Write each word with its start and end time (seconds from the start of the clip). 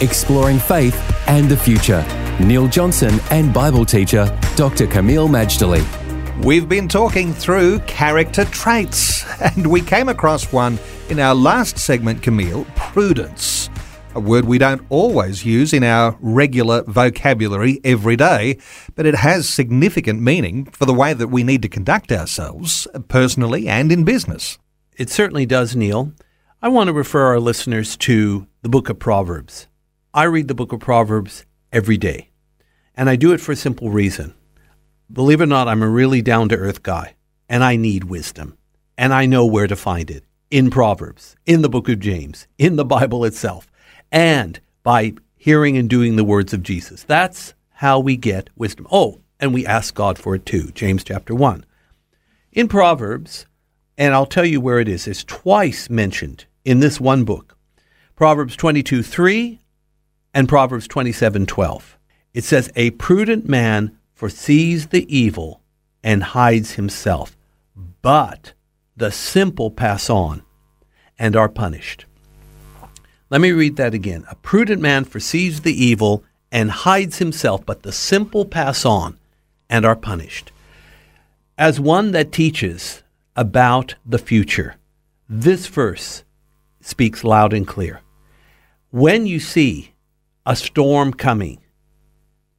Exploring 0.00 0.58
faith 0.58 0.96
and 1.28 1.46
the 1.48 1.56
future. 1.56 2.02
Neil 2.40 2.66
Johnson 2.68 3.20
and 3.30 3.52
Bible 3.52 3.84
teacher 3.84 4.24
Dr. 4.56 4.86
Kameel 4.86 5.28
Majdali. 5.28 5.84
We've 6.42 6.66
been 6.66 6.88
talking 6.88 7.34
through 7.34 7.80
character 7.80 8.46
traits, 8.46 9.26
and 9.42 9.66
we 9.66 9.82
came 9.82 10.08
across 10.08 10.52
one 10.52 10.78
in 11.10 11.20
our 11.20 11.34
last 11.34 11.76
segment, 11.76 12.22
Kameel 12.22 12.64
prudence. 12.76 13.68
A 14.14 14.20
word 14.20 14.46
we 14.46 14.56
don't 14.56 14.84
always 14.88 15.44
use 15.44 15.74
in 15.74 15.84
our 15.84 16.16
regular 16.20 16.82
vocabulary 16.84 17.78
every 17.84 18.16
day, 18.16 18.56
but 18.94 19.04
it 19.04 19.16
has 19.16 19.48
significant 19.48 20.22
meaning 20.22 20.64
for 20.72 20.86
the 20.86 20.94
way 20.94 21.12
that 21.12 21.28
we 21.28 21.42
need 21.42 21.60
to 21.60 21.68
conduct 21.68 22.10
ourselves, 22.10 22.88
personally 23.08 23.68
and 23.68 23.92
in 23.92 24.04
business. 24.04 24.58
It 24.96 25.10
certainly 25.10 25.44
does, 25.44 25.76
Neil. 25.76 26.12
I 26.62 26.68
want 26.68 26.88
to 26.88 26.94
refer 26.94 27.26
our 27.26 27.40
listeners 27.40 27.98
to 27.98 28.46
the 28.62 28.68
book 28.70 28.88
of 28.88 28.98
Proverbs. 28.98 29.66
I 30.12 30.24
read 30.24 30.48
the 30.48 30.56
book 30.56 30.72
of 30.72 30.80
Proverbs 30.80 31.44
every 31.70 31.96
day, 31.96 32.30
and 32.96 33.08
I 33.08 33.14
do 33.14 33.32
it 33.32 33.40
for 33.40 33.52
a 33.52 33.56
simple 33.56 33.90
reason. 33.90 34.34
Believe 35.12 35.40
it 35.40 35.44
or 35.44 35.46
not, 35.46 35.68
I'm 35.68 35.84
a 35.84 35.88
really 35.88 36.20
down 36.20 36.48
to 36.48 36.56
earth 36.56 36.82
guy, 36.82 37.14
and 37.48 37.62
I 37.62 37.76
need 37.76 38.02
wisdom, 38.02 38.58
and 38.98 39.14
I 39.14 39.26
know 39.26 39.46
where 39.46 39.68
to 39.68 39.76
find 39.76 40.10
it 40.10 40.24
in 40.50 40.68
Proverbs, 40.68 41.36
in 41.46 41.62
the 41.62 41.68
book 41.68 41.88
of 41.88 42.00
James, 42.00 42.48
in 42.58 42.74
the 42.74 42.84
Bible 42.84 43.24
itself, 43.24 43.70
and 44.10 44.58
by 44.82 45.12
hearing 45.36 45.76
and 45.76 45.88
doing 45.88 46.16
the 46.16 46.24
words 46.24 46.52
of 46.52 46.64
Jesus. 46.64 47.04
That's 47.04 47.54
how 47.74 48.00
we 48.00 48.16
get 48.16 48.50
wisdom. 48.56 48.88
Oh, 48.90 49.20
and 49.38 49.54
we 49.54 49.64
ask 49.64 49.94
God 49.94 50.18
for 50.18 50.34
it 50.34 50.44
too, 50.44 50.72
James 50.72 51.04
chapter 51.04 51.36
1. 51.36 51.64
In 52.50 52.66
Proverbs, 52.66 53.46
and 53.96 54.12
I'll 54.12 54.26
tell 54.26 54.44
you 54.44 54.60
where 54.60 54.80
it 54.80 54.88
is, 54.88 55.06
it's 55.06 55.22
twice 55.22 55.88
mentioned 55.88 56.46
in 56.64 56.80
this 56.80 57.00
one 57.00 57.22
book 57.22 57.56
Proverbs 58.16 58.56
22 58.56 59.04
3 59.04 59.60
and 60.32 60.48
Proverbs 60.48 60.86
27:12. 60.88 61.96
It 62.32 62.44
says 62.44 62.70
a 62.76 62.90
prudent 62.92 63.48
man 63.48 63.96
foresees 64.14 64.88
the 64.88 65.06
evil 65.14 65.62
and 66.02 66.22
hides 66.22 66.72
himself, 66.72 67.36
but 68.02 68.52
the 68.96 69.10
simple 69.10 69.70
pass 69.70 70.08
on 70.08 70.42
and 71.18 71.34
are 71.36 71.48
punished. 71.48 72.06
Let 73.30 73.40
me 73.40 73.52
read 73.52 73.76
that 73.76 73.94
again. 73.94 74.24
A 74.30 74.34
prudent 74.36 74.80
man 74.82 75.04
foresees 75.04 75.60
the 75.60 75.84
evil 75.84 76.24
and 76.50 76.70
hides 76.70 77.18
himself, 77.18 77.64
but 77.64 77.82
the 77.82 77.92
simple 77.92 78.44
pass 78.44 78.84
on 78.84 79.18
and 79.68 79.84
are 79.84 79.96
punished. 79.96 80.50
As 81.56 81.78
one 81.78 82.10
that 82.12 82.32
teaches 82.32 83.02
about 83.36 83.94
the 84.04 84.18
future, 84.18 84.76
this 85.28 85.66
verse 85.66 86.24
speaks 86.80 87.22
loud 87.22 87.52
and 87.52 87.66
clear. 87.66 88.00
When 88.90 89.26
you 89.26 89.38
see 89.38 89.92
a 90.46 90.56
storm 90.56 91.12
coming. 91.12 91.60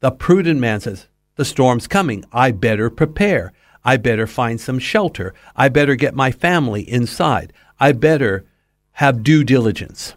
The 0.01 0.11
prudent 0.11 0.59
man 0.59 0.81
says, 0.81 1.07
The 1.35 1.45
storm's 1.45 1.87
coming. 1.87 2.25
I 2.31 2.51
better 2.51 2.89
prepare. 2.89 3.53
I 3.83 3.97
better 3.97 4.27
find 4.27 4.59
some 4.59 4.79
shelter. 4.79 5.33
I 5.55 5.69
better 5.69 5.95
get 5.95 6.13
my 6.13 6.31
family 6.31 6.87
inside. 6.87 7.53
I 7.79 7.93
better 7.93 8.45
have 8.93 9.23
due 9.23 9.43
diligence. 9.43 10.15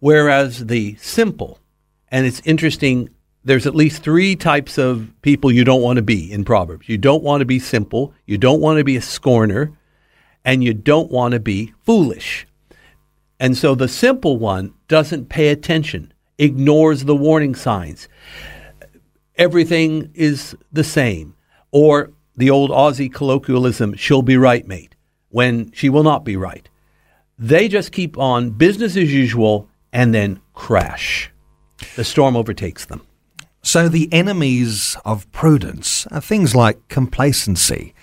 Whereas 0.00 0.66
the 0.66 0.96
simple, 0.96 1.60
and 2.08 2.26
it's 2.26 2.42
interesting, 2.44 3.10
there's 3.44 3.66
at 3.66 3.74
least 3.74 4.02
three 4.02 4.34
types 4.34 4.78
of 4.78 5.10
people 5.22 5.52
you 5.52 5.64
don't 5.64 5.82
want 5.82 5.98
to 5.98 6.02
be 6.02 6.32
in 6.32 6.44
Proverbs. 6.44 6.88
You 6.88 6.98
don't 6.98 7.22
want 7.22 7.42
to 7.42 7.46
be 7.46 7.58
simple, 7.58 8.12
you 8.26 8.38
don't 8.38 8.60
want 8.60 8.78
to 8.78 8.84
be 8.84 8.96
a 8.96 9.02
scorner, 9.02 9.72
and 10.44 10.64
you 10.64 10.74
don't 10.74 11.10
want 11.10 11.32
to 11.32 11.40
be 11.40 11.72
foolish. 11.84 12.46
And 13.38 13.56
so 13.56 13.74
the 13.74 13.88
simple 13.88 14.38
one 14.38 14.74
doesn't 14.88 15.28
pay 15.28 15.48
attention 15.48 16.13
ignores 16.38 17.04
the 17.04 17.16
warning 17.16 17.54
signs. 17.54 18.08
Everything 19.36 20.10
is 20.14 20.56
the 20.72 20.84
same. 20.84 21.34
Or 21.70 22.12
the 22.36 22.50
old 22.50 22.70
Aussie 22.70 23.12
colloquialism, 23.12 23.94
she'll 23.94 24.22
be 24.22 24.36
right, 24.36 24.66
mate, 24.66 24.94
when 25.30 25.72
she 25.72 25.88
will 25.88 26.02
not 26.02 26.24
be 26.24 26.36
right. 26.36 26.68
They 27.38 27.68
just 27.68 27.92
keep 27.92 28.16
on 28.16 28.50
business 28.50 28.96
as 28.96 29.12
usual 29.12 29.68
and 29.92 30.14
then 30.14 30.40
crash. 30.52 31.30
The 31.96 32.04
storm 32.04 32.36
overtakes 32.36 32.84
them. 32.84 33.02
So 33.62 33.88
the 33.88 34.08
enemies 34.12 34.96
of 35.04 35.30
prudence 35.32 36.06
are 36.08 36.20
things 36.20 36.54
like 36.54 36.86
complacency 36.88 37.93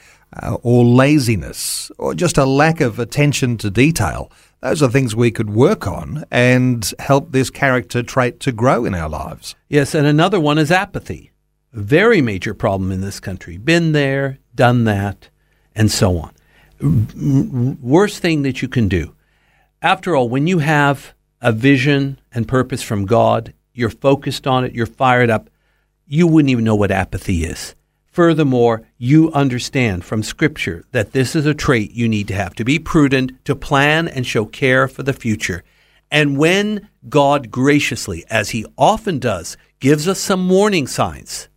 uh, 0.41 0.57
or 0.63 0.83
laziness 0.83 1.91
or 1.97 2.13
just 2.13 2.37
a 2.37 2.45
lack 2.45 2.81
of 2.81 2.99
attention 2.99 3.57
to 3.57 3.69
detail. 3.69 4.31
Those 4.61 4.83
are 4.83 4.89
things 4.89 5.15
we 5.15 5.31
could 5.31 5.49
work 5.49 5.87
on 5.87 6.23
and 6.29 6.93
help 6.99 7.31
this 7.31 7.49
character 7.49 8.03
trait 8.03 8.39
to 8.41 8.51
grow 8.51 8.85
in 8.85 8.93
our 8.93 9.09
lives. 9.09 9.55
Yes, 9.69 9.95
and 9.95 10.05
another 10.05 10.39
one 10.39 10.57
is 10.57 10.71
apathy. 10.71 11.31
A 11.73 11.79
very 11.79 12.21
major 12.21 12.53
problem 12.53 12.91
in 12.91 13.01
this 13.01 13.19
country. 13.19 13.57
Been 13.57 13.91
there, 13.91 14.37
done 14.53 14.83
that, 14.83 15.29
and 15.75 15.89
so 15.89 16.17
on. 16.17 17.77
Worst 17.81 18.19
thing 18.19 18.43
that 18.43 18.61
you 18.61 18.67
can 18.67 18.87
do. 18.87 19.15
After 19.81 20.15
all, 20.15 20.29
when 20.29 20.45
you 20.47 20.59
have 20.59 21.13
a 21.41 21.51
vision 21.51 22.19
and 22.31 22.47
purpose 22.47 22.83
from 22.83 23.05
God, 23.05 23.53
you're 23.73 23.89
focused 23.89 24.45
on 24.45 24.63
it, 24.63 24.73
you're 24.73 24.85
fired 24.85 25.29
up, 25.29 25.49
you 26.05 26.27
wouldn't 26.27 26.51
even 26.51 26.65
know 26.65 26.75
what 26.75 26.91
apathy 26.91 27.45
is. 27.45 27.73
Furthermore, 28.11 28.81
you 28.97 29.31
understand 29.31 30.03
from 30.03 30.22
Scripture 30.22 30.83
that 30.91 31.13
this 31.13 31.33
is 31.33 31.45
a 31.45 31.53
trait 31.53 31.91
you 31.91 32.09
need 32.09 32.27
to 32.27 32.33
have 32.33 32.53
to 32.55 32.66
be 32.66 32.77
prudent, 32.77 33.44
to 33.45 33.55
plan 33.55 34.09
and 34.09 34.27
show 34.27 34.45
care 34.45 34.89
for 34.89 35.01
the 35.01 35.13
future. 35.13 35.63
And 36.11 36.38
when 36.38 36.89
God 37.07 37.49
graciously, 37.49 38.25
as 38.29 38.49
He 38.49 38.66
often 38.77 39.17
does, 39.17 39.55
gives 39.79 40.09
us 40.09 40.19
some 40.19 40.49
warning 40.49 40.88
signs 40.88 41.47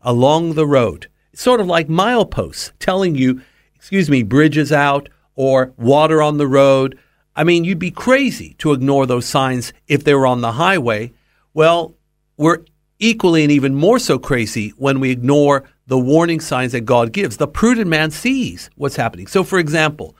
along 0.00 0.54
the 0.54 0.68
road, 0.68 1.08
sort 1.34 1.60
of 1.60 1.66
like 1.66 1.88
mileposts 1.88 2.70
telling 2.78 3.16
you, 3.16 3.42
excuse 3.74 4.08
me, 4.08 4.22
bridges 4.22 4.70
out 4.70 5.08
or 5.34 5.72
water 5.76 6.22
on 6.22 6.38
the 6.38 6.46
road. 6.46 6.96
I 7.34 7.42
mean, 7.42 7.64
you'd 7.64 7.80
be 7.80 7.90
crazy 7.90 8.54
to 8.58 8.72
ignore 8.72 9.04
those 9.04 9.26
signs 9.26 9.72
if 9.88 10.04
they 10.04 10.14
were 10.14 10.26
on 10.28 10.42
the 10.42 10.52
highway. 10.52 11.12
Well, 11.54 11.94
we're 12.36 12.64
equally 13.00 13.42
and 13.42 13.50
even 13.50 13.74
more 13.74 13.98
so 13.98 14.18
crazy 14.18 14.70
when 14.76 15.00
we 15.00 15.10
ignore 15.10 15.64
the 15.88 15.98
warning 15.98 16.38
signs 16.38 16.72
that 16.72 16.82
God 16.82 17.12
gives. 17.12 17.38
The 17.38 17.48
prudent 17.48 17.88
man 17.88 18.10
sees 18.10 18.70
what's 18.76 18.96
happening. 18.96 19.26
So, 19.26 19.42
for 19.42 19.58
example, 19.58 20.14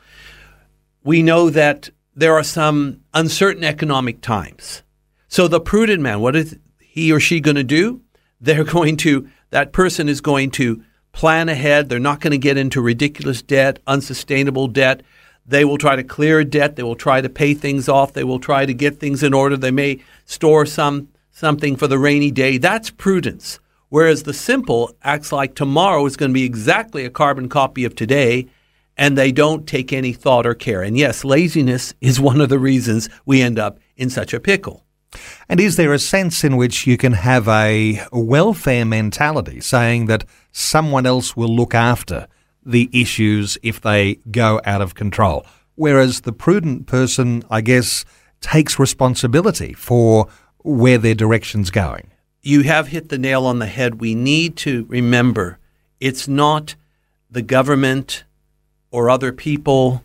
we 1.05 1.23
know 1.23 1.51
that 1.51 1.91
there 2.17 2.35
are 2.35 2.43
some 2.43 3.03
uncertain 3.15 3.63
economic 3.63 4.23
times. 4.23 4.83
So, 5.29 5.47
the 5.47 5.61
prudent 5.61 6.03
man, 6.03 6.21
what 6.21 6.35
is 6.35 6.59
he 6.81 7.13
or 7.13 7.21
she 7.21 7.39
going 7.41 7.57
to 7.57 7.65
do? 7.65 8.01
They're 8.41 8.65
going 8.79 8.97
to, 8.99 9.29
that 9.51 9.73
person 9.73 10.09
is 10.09 10.23
going 10.23 10.51
to 10.53 10.83
plan 11.13 11.51
ahead. 11.51 11.89
They're 11.89 11.99
not 11.99 12.21
going 12.21 12.31
to 12.33 12.39
get 12.39 12.57
into 12.57 12.81
ridiculous 12.81 13.43
debt, 13.43 13.79
unsustainable 13.87 14.69
debt. 14.69 15.03
They 15.47 15.67
will 15.67 15.79
try 15.79 15.97
to 15.97 16.05
clear 16.05 16.45
debt. 16.45 16.77
They 16.77 16.83
will 16.83 16.97
try 16.97 17.21
to 17.21 17.29
pay 17.29 17.53
things 17.53 17.91
off. 17.91 18.15
They 18.15 18.25
will 18.25 18.41
try 18.41 18.65
to 18.65 18.75
get 18.75 19.01
things 19.01 19.23
in 19.23 19.35
order. 19.35 19.57
They 19.57 19.71
may 19.71 20.01
store 20.25 20.65
some 20.65 21.09
something 21.31 21.77
for 21.77 21.87
the 21.87 21.99
rainy 21.99 22.31
day. 22.31 22.57
That's 22.59 22.91
prudence. 22.91 23.61
Whereas 23.91 24.25
the 24.25 24.35
simple 24.35 24.95
acts 25.03 25.33
like 25.33 25.55
tomorrow 25.55 26.05
is 26.05 26.17
going 26.17 26.31
to 26.31 26.35
be 26.35 26.45
exactly 26.45 27.05
a 27.05 27.11
carbon 27.11 27.49
copy 27.49 27.85
of 27.85 27.95
today, 27.95 28.49
and 28.97 29.17
they 29.17 29.33
don't 29.33 29.67
take 29.67 29.93
any 29.93 30.13
thought 30.13 30.47
or 30.47 30.55
care. 30.55 30.83
And 30.83 30.97
yes, 30.97 31.25
laziness 31.25 31.95
is 32.01 32.21
one 32.31 32.41
of 32.41 32.49
the 32.49 32.59
reasons 32.59 33.09
we 33.25 33.41
end 33.41 33.59
up 33.59 33.79
in 33.97 34.11
such 34.11 34.35
a 34.35 34.41
pickle. 34.41 34.85
And 35.49 35.59
is 35.59 35.77
there 35.77 35.95
a 35.95 35.99
sense 35.99 36.45
in 36.45 36.59
which 36.59 36.87
you 36.87 36.99
can 36.99 37.15
have 37.15 37.49
a 37.49 38.03
welfare 38.13 38.85
mentality, 38.85 39.61
saying 39.61 40.07
that 40.07 40.25
someone 40.53 41.07
else 41.07 41.35
will 41.35 41.55
look 41.55 41.75
after 41.75 42.29
the 42.65 42.91
issues 42.93 43.57
if 43.63 43.81
they 43.81 44.17
go 44.31 44.61
out 44.67 44.83
of 44.83 44.95
control? 44.95 45.47
Whereas 45.77 46.23
the 46.23 46.33
prudent 46.33 46.87
person, 46.87 47.43
I 47.49 47.63
guess, 47.63 48.05
takes 48.43 48.79
responsibility 48.79 49.73
for 49.73 50.29
where 50.59 50.99
their 50.99 51.15
direction's 51.15 51.71
going 51.71 52.11
you 52.49 52.63
have 52.63 52.89
hit 52.89 53.11
the 53.11 53.19
nail 53.19 53.45
on 53.45 53.59
the 53.59 53.67
head. 53.67 54.01
We 54.01 54.15
need 54.15 54.57
to 54.57 54.87
remember 54.89 55.59
it's 56.01 56.27
not 56.27 56.77
the 57.31 57.43
government 57.43 58.25
or 58.91 59.11
other 59.11 59.33
people 59.33 60.03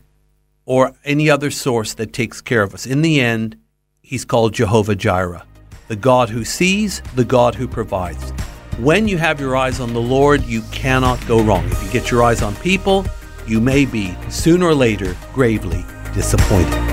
or 0.66 0.94
any 1.06 1.30
other 1.30 1.50
source 1.50 1.94
that 1.94 2.12
takes 2.12 2.42
care 2.42 2.62
of 2.62 2.74
us. 2.74 2.86
In 2.86 3.02
the 3.02 3.22
end, 3.22 3.56
he's 4.02 4.26
called 4.26 4.54
Jehovah 4.54 4.96
Jireh. 4.96 5.46
the 5.88 5.96
God 5.96 6.30
who 6.30 6.44
sees, 6.44 7.02
the 7.16 7.26
God 7.26 7.56
who 7.56 7.68
provides. 7.68 8.32
When 8.80 9.08
you 9.08 9.18
have 9.18 9.40
your 9.40 9.56
eyes 9.56 9.80
on 9.80 9.94
the 9.94 10.02
Lord, 10.02 10.44
you 10.44 10.62
cannot 10.72 11.26
go 11.28 11.42
wrong. 11.42 11.66
If 11.66 11.84
you 11.84 11.92
get 11.92 12.10
your 12.10 12.24
eyes 12.24 12.42
on 12.42 12.56
people, 12.58 13.06
you 13.46 13.62
may 13.62 13.86
be, 13.86 14.16
sooner 14.30 14.66
or 14.66 14.76
later, 14.76 15.16
gravely 15.34 15.86
disappointed. 16.14 16.93